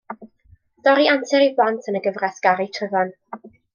[0.77, 3.13] Stori antur i blant yn y gyfres Gari Tryfan.